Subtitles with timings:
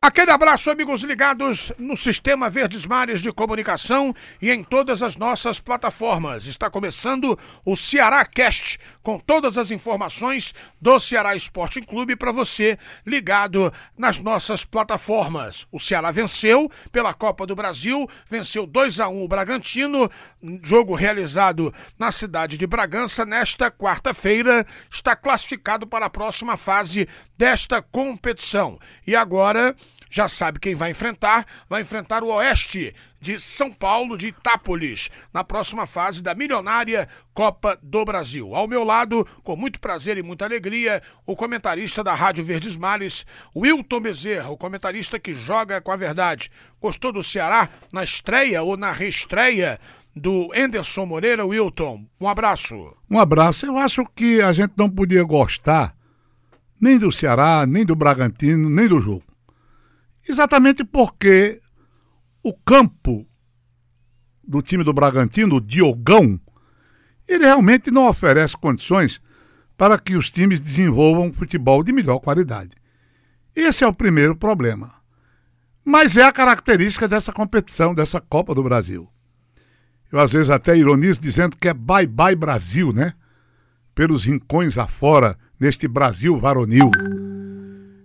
[0.00, 5.58] Aquele abraço, amigos ligados no Sistema Verdes Mares de Comunicação e em todas as nossas
[5.58, 6.46] plataformas.
[6.46, 12.78] Está começando o Ceará Cast, com todas as informações do Ceará Esporte Clube para você
[13.04, 15.66] ligado nas nossas plataformas.
[15.72, 20.08] O Ceará venceu pela Copa do Brasil, venceu 2 a 1 o Bragantino,
[20.62, 27.82] jogo realizado na cidade de Bragança nesta quarta-feira, está classificado para a próxima fase desta
[27.82, 28.78] competição.
[29.04, 29.74] E agora
[30.10, 35.42] já sabe quem vai enfrentar, vai enfrentar o Oeste de São Paulo, de Itápolis, na
[35.42, 38.54] próxima fase da milionária Copa do Brasil.
[38.54, 43.26] Ao meu lado, com muito prazer e muita alegria, o comentarista da Rádio Verdes Mares,
[43.54, 46.50] Wilton Bezerra, o comentarista que joga com a verdade.
[46.80, 49.80] Gostou do Ceará na estreia ou na reestreia
[50.14, 52.04] do Enderson Moreira, Wilton?
[52.20, 52.94] Um abraço.
[53.10, 53.66] Um abraço.
[53.66, 55.94] Eu acho que a gente não podia gostar
[56.80, 59.22] nem do Ceará, nem do Bragantino, nem do jogo.
[60.28, 61.60] Exatamente porque
[62.42, 63.26] o campo
[64.46, 66.38] do time do Bragantino, o Diogão,
[67.26, 69.20] ele realmente não oferece condições
[69.76, 72.76] para que os times desenvolvam futebol de melhor qualidade.
[73.54, 74.94] Esse é o primeiro problema.
[75.84, 79.08] Mas é a característica dessa competição, dessa Copa do Brasil.
[80.12, 83.14] Eu às vezes até ironizo dizendo que é bye bye Brasil, né?
[83.94, 86.90] Pelos rincões afora, neste Brasil varonil.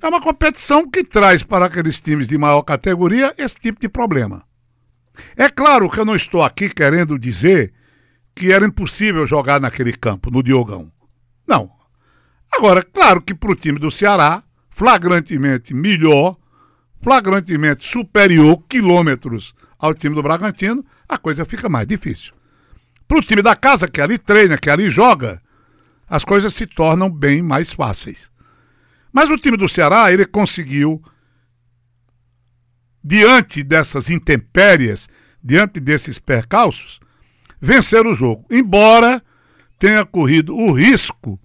[0.00, 4.44] É uma competição que traz para aqueles times de maior categoria esse tipo de problema.
[5.36, 7.72] É claro que eu não estou aqui querendo dizer
[8.34, 10.92] que era impossível jogar naquele campo, no Diogão.
[11.46, 11.70] Não.
[12.52, 16.36] Agora, claro que para o time do Ceará, flagrantemente melhor,
[17.02, 22.32] flagrantemente superior, quilômetros ao time do Bragantino, a coisa fica mais difícil.
[23.08, 25.42] Para o time da casa, que ali treina, que ali joga,
[26.08, 28.30] as coisas se tornam bem mais fáceis.
[29.12, 31.02] Mas o time do Ceará, ele conseguiu,
[33.02, 35.08] diante dessas intempéries,
[35.42, 37.00] diante desses percalços,
[37.60, 38.44] vencer o jogo.
[38.50, 39.22] Embora
[39.78, 41.40] tenha corrido o risco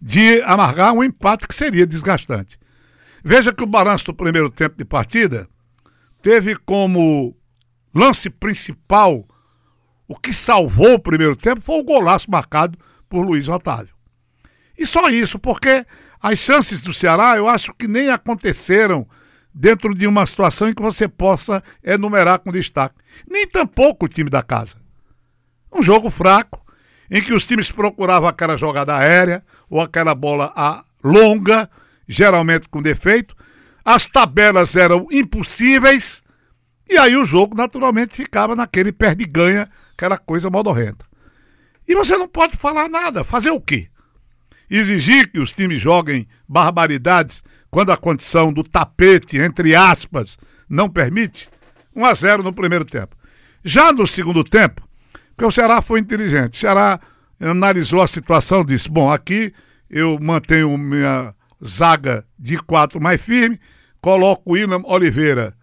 [0.00, 2.58] de amargar um empate que seria desgastante.
[3.24, 5.48] Veja que o balanço do primeiro tempo de partida
[6.22, 7.36] teve como
[7.94, 9.26] lance principal,
[10.06, 12.78] o que salvou o primeiro tempo foi o golaço marcado
[13.08, 13.95] por Luiz Otávio.
[14.78, 15.86] E só isso, porque
[16.20, 19.06] as chances do Ceará, eu acho que nem aconteceram
[19.54, 22.96] dentro de uma situação em que você possa enumerar com destaque.
[23.28, 24.76] Nem tampouco o time da casa.
[25.72, 26.64] Um jogo fraco,
[27.10, 30.52] em que os times procuravam aquela jogada aérea ou aquela bola
[31.02, 31.70] longa,
[32.06, 33.34] geralmente com defeito.
[33.84, 36.22] As tabelas eram impossíveis.
[36.88, 41.04] E aí o jogo naturalmente ficava naquele perde-ganha, aquela coisa modorrenta.
[41.88, 43.24] E você não pode falar nada.
[43.24, 43.88] Fazer o quê?
[44.70, 50.38] Exigir que os times joguem barbaridades quando a condição do tapete, entre aspas,
[50.68, 51.48] não permite?
[51.94, 53.16] 1 a 0 no primeiro tempo.
[53.64, 54.86] Já no segundo tempo,
[55.30, 56.54] porque o Ceará foi inteligente.
[56.54, 57.00] O Ceará
[57.40, 59.52] analisou a situação disse: bom, aqui
[59.90, 61.34] eu mantenho minha
[61.64, 63.60] zaga de quatro mais firme,
[64.00, 65.54] coloco William Oliveira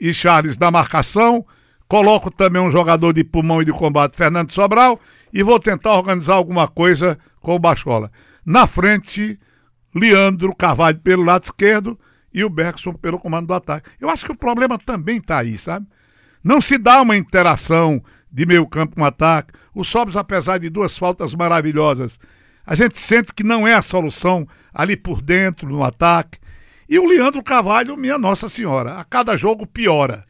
[0.00, 1.44] e Charles na marcação,
[1.88, 5.00] coloco também um jogador de pulmão e de combate, Fernando Sobral,
[5.32, 8.10] e vou tentar organizar alguma coisa com o Bachola.
[8.44, 9.38] Na frente,
[9.94, 11.98] Leandro Carvalho pelo lado esquerdo
[12.32, 13.90] e o Bergson pelo comando do ataque.
[14.00, 15.86] Eu acho que o problema também está aí, sabe?
[16.42, 19.52] Não se dá uma interação de meio campo com ataque.
[19.74, 22.18] O Sobres, apesar de duas faltas maravilhosas,
[22.66, 26.38] a gente sente que não é a solução ali por dentro, no ataque.
[26.88, 30.24] E o Leandro Carvalho, minha Nossa Senhora, a cada jogo piora.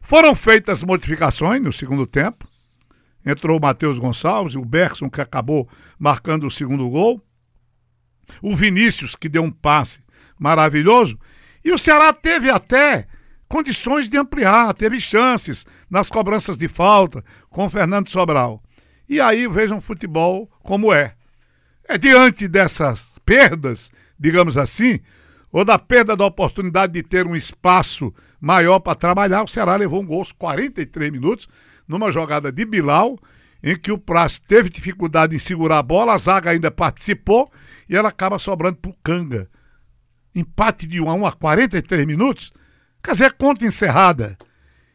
[0.00, 2.48] Foram feitas modificações no segundo tempo.
[3.24, 5.68] Entrou o Matheus Gonçalves, o Bergson, que acabou
[5.98, 7.25] marcando o segundo gol
[8.42, 10.00] o Vinícius, que deu um passe
[10.38, 11.18] maravilhoso,
[11.64, 13.06] e o Ceará teve até
[13.48, 18.62] condições de ampliar, teve chances nas cobranças de falta com o Fernando Sobral.
[19.08, 21.14] E aí vejam futebol como é.
[21.88, 25.00] É diante dessas perdas, digamos assim,
[25.52, 30.02] ou da perda da oportunidade de ter um espaço maior para trabalhar, o Ceará levou
[30.02, 31.48] um gol aos 43 minutos,
[31.86, 33.18] numa jogada de Bilal,
[33.66, 37.50] em que o Praz teve dificuldade em segurar a bola, a zaga ainda participou
[37.88, 39.50] e ela acaba sobrando pro Canga.
[40.32, 42.52] Empate de 1 a 1 a 43 minutos,
[43.02, 44.38] quer dizer, conta encerrada.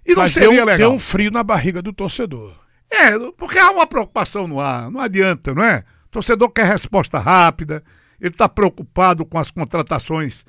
[0.05, 0.77] E não Mas seria deu, legal.
[0.77, 2.57] Deu um frio na barriga do torcedor.
[2.89, 5.83] É, porque há uma preocupação no ar, não adianta, não é?
[6.05, 7.83] O torcedor quer resposta rápida,
[8.21, 10.45] ele está preocupado com as contratações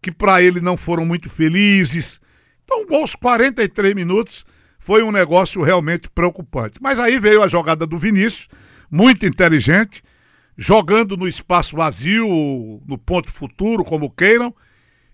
[0.00, 2.20] que para ele não foram muito felizes,
[2.64, 4.46] Então, aos 43 minutos,
[4.86, 6.78] foi um negócio realmente preocupante.
[6.80, 8.46] Mas aí veio a jogada do Vinícius,
[8.88, 10.00] muito inteligente,
[10.56, 14.54] jogando no espaço vazio, no ponto futuro, como queiram.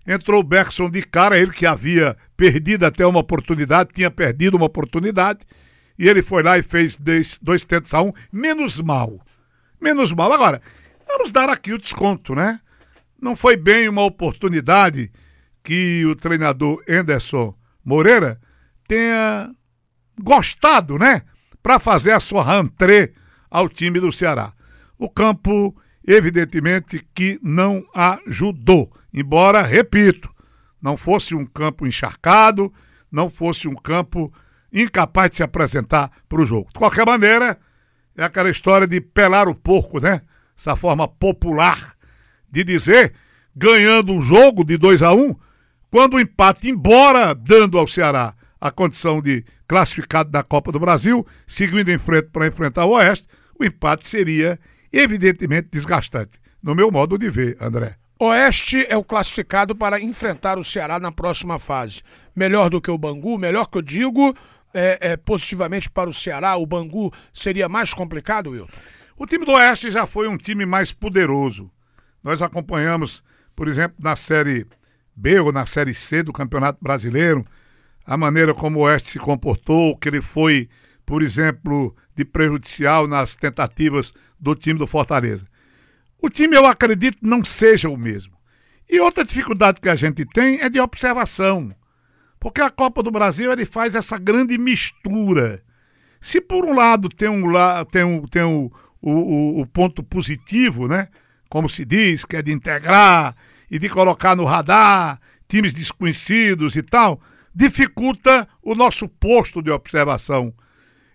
[0.05, 4.67] Entrou o Bergson de cara, ele que havia perdido até uma oportunidade, tinha perdido uma
[4.67, 5.39] oportunidade,
[5.97, 9.19] e ele foi lá e fez dois, dois tentos a um, menos mal.
[9.81, 10.31] Menos mal.
[10.31, 10.61] Agora,
[11.07, 12.59] vamos dar aqui o desconto, né?
[13.19, 15.11] Não foi bem uma oportunidade
[15.63, 18.39] que o treinador Anderson Moreira
[18.87, 19.49] tenha
[20.21, 21.23] gostado, né?
[21.61, 23.13] Para fazer a sua rentrée
[23.49, 24.53] ao time do Ceará.
[24.97, 25.75] O campo,
[26.05, 28.91] evidentemente, que não ajudou.
[29.13, 30.29] Embora, repito,
[30.81, 32.73] não fosse um campo encharcado,
[33.11, 34.33] não fosse um campo
[34.71, 36.69] incapaz de se apresentar para o jogo.
[36.73, 37.57] De qualquer maneira,
[38.17, 40.21] é aquela história de pelar o porco, né?
[40.57, 41.95] Essa forma popular
[42.51, 43.13] de dizer,
[43.55, 45.35] ganhando um jogo de 2 a 1 um,
[45.89, 49.43] quando o empate, embora dando ao Ceará a condição de
[49.73, 53.27] classificado da Copa do Brasil, seguindo em frente para enfrentar o Oeste,
[53.59, 54.59] o empate seria
[54.91, 57.95] evidentemente desgastante, no meu modo de ver, André.
[58.19, 62.03] Oeste é o classificado para enfrentar o Ceará na próxima fase.
[62.35, 64.35] Melhor do que o Bangu, melhor que eu digo,
[64.71, 68.77] é, é, positivamente para o Ceará, o Bangu seria mais complicado, Wilton?
[69.17, 71.71] O time do Oeste já foi um time mais poderoso.
[72.23, 73.23] Nós acompanhamos,
[73.55, 74.67] por exemplo, na Série
[75.15, 77.43] B ou na Série C do Campeonato Brasileiro,
[78.05, 80.69] a maneira como o Oeste se comportou, que ele foi,
[81.05, 85.47] por exemplo, de prejudicial nas tentativas do time do Fortaleza.
[86.21, 88.33] O time, eu acredito, não seja o mesmo.
[88.89, 91.73] E outra dificuldade que a gente tem é de observação.
[92.39, 95.63] Porque a Copa do Brasil ele faz essa grande mistura.
[96.21, 97.43] Se por um lado tem um,
[97.89, 98.69] tem um, tem um,
[99.01, 101.07] o, o, o ponto positivo, né?
[101.49, 103.35] Como se diz, que é de integrar
[103.69, 107.21] e de colocar no radar times desconhecidos e tal,
[107.53, 110.53] dificulta o nosso posto de observação.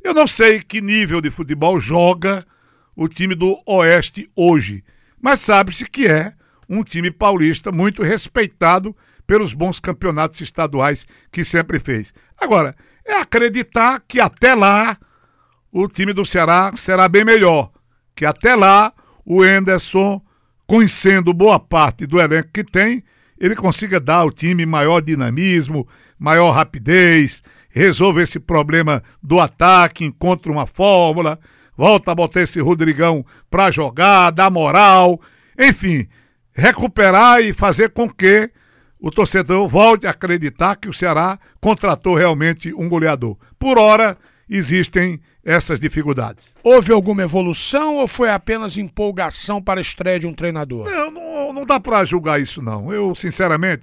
[0.02, 2.46] Eu não sei que nível de futebol joga
[2.94, 4.84] o time do Oeste hoje,
[5.20, 6.32] mas sabe-se que é
[6.68, 8.94] um time paulista muito respeitado
[9.26, 12.12] pelos bons campeonatos estaduais que sempre fez.
[12.40, 12.74] Agora,
[13.04, 14.96] é acreditar que até lá
[15.72, 17.70] o time do Ceará será bem melhor,
[18.14, 18.92] que até lá
[19.24, 20.22] o Enderson,
[20.66, 23.04] conhecendo boa parte do elenco que tem,
[23.40, 25.86] ele consiga dar ao time maior dinamismo,
[26.18, 31.38] maior rapidez, resolve esse problema do ataque, encontra uma fórmula,
[31.76, 35.20] volta a botar esse Rodrigão para jogar, dar moral,
[35.58, 36.08] enfim,
[36.52, 38.50] recuperar e fazer com que
[39.00, 43.36] o torcedor volte a acreditar que o Ceará contratou realmente um goleador.
[43.58, 44.18] Por hora,
[44.50, 46.46] existem essas dificuldades.
[46.62, 50.90] Houve alguma evolução ou foi apenas empolgação para a estreia de um treinador?
[50.90, 51.27] Não, não,
[51.58, 52.92] não dá para julgar isso não.
[52.92, 53.82] Eu, sinceramente,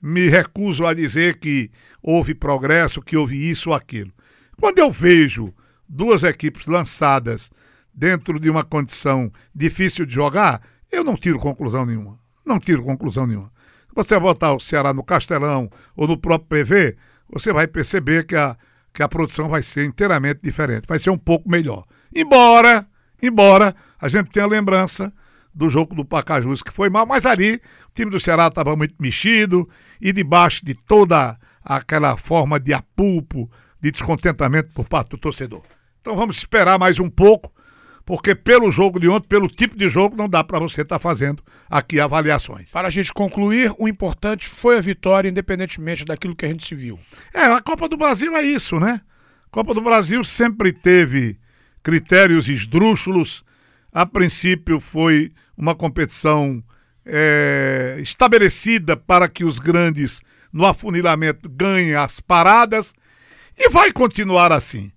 [0.00, 1.70] me recuso a dizer que
[2.02, 4.12] houve progresso, que houve isso ou aquilo.
[4.60, 5.54] Quando eu vejo
[5.88, 7.50] duas equipes lançadas
[7.92, 10.60] dentro de uma condição difícil de jogar,
[10.92, 12.18] eu não tiro conclusão nenhuma.
[12.44, 13.50] Não tiro conclusão nenhuma.
[13.94, 16.96] Você botar o Ceará no Castelão ou no próprio PV,
[17.30, 18.56] você vai perceber que a,
[18.92, 21.86] que a produção vai ser inteiramente diferente, vai ser um pouco melhor.
[22.14, 22.86] Embora,
[23.22, 25.10] embora a gente tenha lembrança
[25.56, 28.94] do jogo do Pacajus, que foi mal, mas ali o time do Ceará estava muito
[28.98, 29.68] mexido
[30.00, 33.50] e debaixo de toda aquela forma de apulpo,
[33.80, 35.62] de descontentamento por parte do torcedor.
[36.00, 37.50] Então vamos esperar mais um pouco,
[38.04, 40.98] porque pelo jogo de ontem, pelo tipo de jogo, não dá para você estar tá
[41.00, 42.70] fazendo aqui avaliações.
[42.70, 46.74] Para a gente concluir, o importante foi a vitória, independentemente daquilo que a gente se
[46.74, 46.98] viu.
[47.32, 49.00] É, a Copa do Brasil é isso, né?
[49.46, 51.38] A Copa do Brasil sempre teve
[51.82, 53.42] critérios esdrúxulos.
[53.92, 56.62] A princípio foi uma competição
[57.04, 60.20] é, estabelecida para que os grandes
[60.52, 62.92] no afunilamento ganhem as paradas
[63.56, 64.90] e vai continuar assim.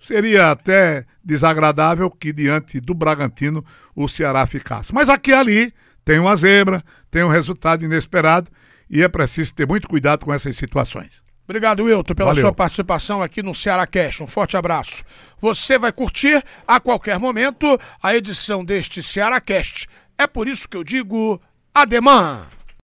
[0.00, 4.94] Seria até desagradável que diante do Bragantino o Ceará ficasse.
[4.94, 8.50] Mas aqui e ali tem uma zebra, tem um resultado inesperado
[8.88, 11.25] e é preciso ter muito cuidado com essas situações.
[11.48, 12.42] Obrigado, Wilton, pela Valeu.
[12.42, 14.20] sua participação aqui no Ceará Cash.
[14.20, 15.04] Um forte abraço.
[15.40, 19.86] Você vai curtir a qualquer momento a edição deste Ceará Cast
[20.18, 21.40] é por isso que eu digo
[21.74, 22.46] ademã.